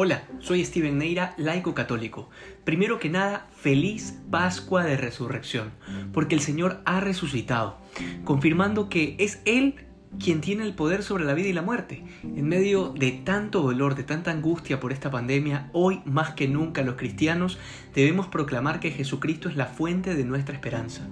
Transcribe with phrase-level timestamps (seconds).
[0.00, 2.30] Hola, soy Steven Neira, laico católico.
[2.62, 5.72] Primero que nada, feliz Pascua de Resurrección,
[6.12, 7.78] porque el Señor ha resucitado,
[8.22, 9.74] confirmando que es Él
[10.20, 12.04] quien tiene el poder sobre la vida y la muerte.
[12.22, 16.82] En medio de tanto dolor, de tanta angustia por esta pandemia, hoy más que nunca
[16.82, 17.58] los cristianos
[17.92, 21.08] debemos proclamar que Jesucristo es la fuente de nuestra esperanza.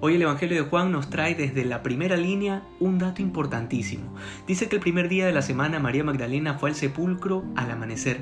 [0.00, 4.14] Hoy el Evangelio de Juan nos trae desde la primera línea un dato importantísimo.
[4.46, 8.20] Dice que el primer día de la semana María Magdalena fue al sepulcro al amanecer.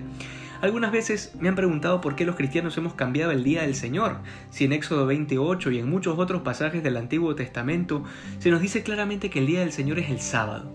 [0.63, 4.21] Algunas veces me han preguntado por qué los cristianos hemos cambiado el día del Señor,
[4.49, 8.05] si en Éxodo 28 y en muchos otros pasajes del Antiguo Testamento
[8.39, 10.75] se nos dice claramente que el día del Señor es el sábado.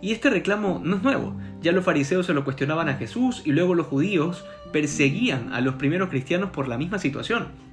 [0.00, 3.52] Y este reclamo no es nuevo, ya los fariseos se lo cuestionaban a Jesús y
[3.52, 7.67] luego los judíos perseguían a los primeros cristianos por la misma situación.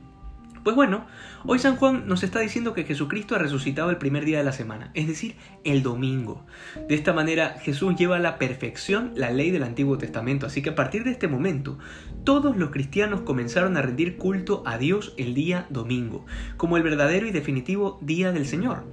[0.66, 1.06] Pues bueno,
[1.46, 4.52] hoy San Juan nos está diciendo que Jesucristo ha resucitado el primer día de la
[4.52, 6.44] semana, es decir, el domingo.
[6.90, 10.72] De esta manera Jesús lleva a la perfección la ley del Antiguo Testamento, así que
[10.72, 11.78] a partir de este momento
[12.24, 16.26] todos los cristianos comenzaron a rendir culto a Dios el día domingo,
[16.58, 18.86] como el verdadero y definitivo día del Señor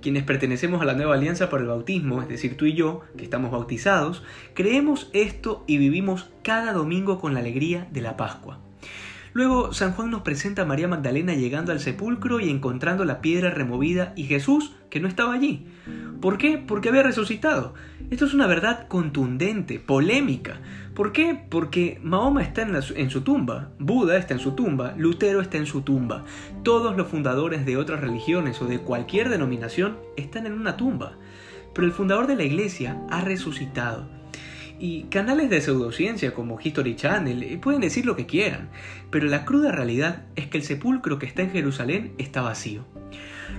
[0.00, 3.24] quienes pertenecemos a la nueva alianza por el bautismo, es decir, tú y yo, que
[3.24, 4.22] estamos bautizados,
[4.54, 8.60] creemos esto y vivimos cada domingo con la alegría de la Pascua.
[9.32, 13.50] Luego San Juan nos presenta a María Magdalena llegando al sepulcro y encontrando la piedra
[13.50, 15.66] removida y Jesús que no estaba allí.
[16.20, 16.58] ¿Por qué?
[16.58, 17.74] Porque había resucitado.
[18.10, 20.60] Esto es una verdad contundente, polémica.
[20.94, 21.40] ¿Por qué?
[21.48, 25.82] Porque Mahoma está en, su tumba, Buda está en su tumba, Lutero está en su
[25.82, 26.24] tumba.
[26.62, 31.12] Todos los fundadores de otras religiones o de cualquier denominación están en una tumba.
[31.72, 34.19] Pero el fundador de la iglesia ha resucitado.
[34.82, 38.70] Y canales de pseudociencia como History Channel eh, pueden decir lo que quieran,
[39.10, 42.86] pero la cruda realidad es que el sepulcro que está en Jerusalén está vacío.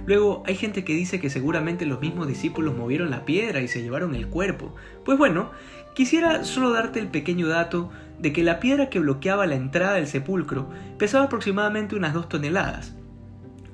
[0.07, 3.83] Luego hay gente que dice que seguramente los mismos discípulos movieron la piedra y se
[3.83, 4.73] llevaron el cuerpo.
[5.05, 5.51] Pues bueno,
[5.93, 10.07] quisiera solo darte el pequeño dato de que la piedra que bloqueaba la entrada del
[10.07, 12.95] sepulcro pesaba aproximadamente unas 2 toneladas,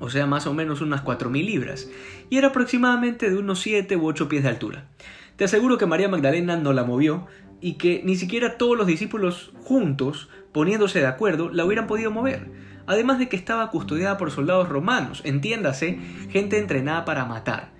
[0.00, 1.90] o sea más o menos unas 4.000 libras,
[2.30, 4.88] y era aproximadamente de unos 7 u 8 pies de altura.
[5.36, 7.26] Te aseguro que María Magdalena no la movió
[7.60, 12.50] y que ni siquiera todos los discípulos juntos, poniéndose de acuerdo, la hubieran podido mover.
[12.86, 15.98] Además de que estaba custodiada por soldados romanos, entiéndase,
[16.30, 17.70] gente entrenada para matar.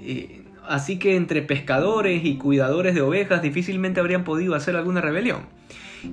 [0.00, 5.46] Eh, así que entre pescadores y cuidadores de ovejas difícilmente habrían podido hacer alguna rebelión.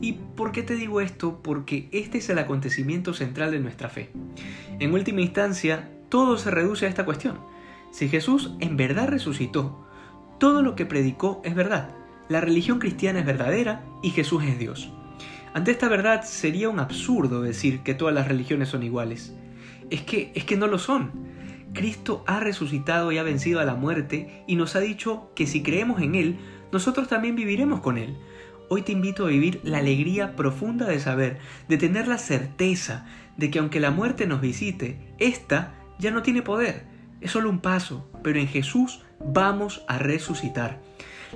[0.02, 1.42] ¿Y por qué te digo esto?
[1.42, 4.10] Porque este es el acontecimiento central de nuestra fe.
[4.80, 7.40] En última instancia, todo se reduce a esta cuestión.
[7.92, 9.86] Si Jesús en verdad resucitó,
[10.40, 11.96] todo lo que predicó es verdad.
[12.30, 14.92] La religión cristiana es verdadera y Jesús es Dios.
[15.54, 19.36] Ante esta verdad sería un absurdo decir que todas las religiones son iguales.
[19.90, 21.12] Es que, es que no lo son.
[21.74, 25.64] Cristo ha resucitado y ha vencido a la muerte y nos ha dicho que si
[25.64, 26.38] creemos en Él,
[26.72, 28.16] nosotros también viviremos con Él.
[28.72, 33.50] Hoy te invito a vivir la alegría profunda de saber, de tener la certeza de
[33.50, 36.84] que aunque la muerte nos visite, ésta ya no tiene poder.
[37.20, 40.80] Es solo un paso, pero en Jesús vamos a resucitar.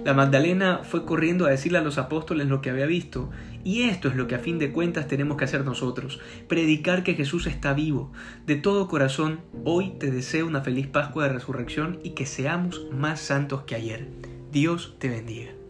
[0.06, 3.32] La Magdalena fue corriendo a decirle a los apóstoles lo que había visto,
[3.64, 7.16] y esto es lo que a fin de cuentas tenemos que hacer nosotros, predicar que
[7.16, 8.12] Jesús está vivo.
[8.46, 13.20] De todo corazón, hoy te deseo una feliz Pascua de Resurrección y que seamos más
[13.20, 14.08] santos que ayer.
[14.52, 15.63] Dios te bendiga.